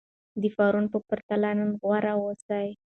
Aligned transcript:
د 0.41 0.43
پرون 0.55 0.85
په 0.93 0.99
پرتله 1.07 1.49
نن 1.57 1.69
غوره 1.81 2.13
اوسئ. 2.19 2.67